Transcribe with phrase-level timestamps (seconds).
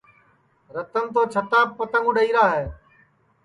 [0.75, 2.65] رتن تو چھتاپ پتنٚگ اُڈؔائیرا ہے